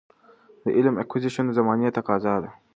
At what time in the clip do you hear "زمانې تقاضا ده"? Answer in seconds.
1.59-2.49